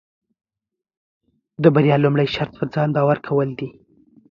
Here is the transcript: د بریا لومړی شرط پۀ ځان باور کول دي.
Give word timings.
د 1.63 1.63
بریا 1.75 1.95
لومړی 2.03 2.27
شرط 2.35 2.51
پۀ 2.59 2.65
ځان 2.73 2.89
باور 2.95 3.17
کول 3.27 3.49
دي. 3.59 3.69